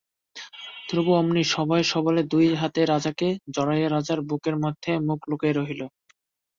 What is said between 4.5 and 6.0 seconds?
মধ্যে মুখ লুকাইয়া রহিল।